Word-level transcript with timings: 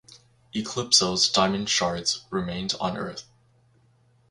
Eclipso's 0.55 1.29
diamond 1.29 1.69
shards 1.69 2.25
remained 2.31 2.73
on 2.81 2.97
Earth. 2.97 3.25